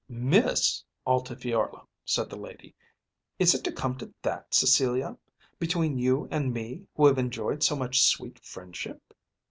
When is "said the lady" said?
2.05-2.73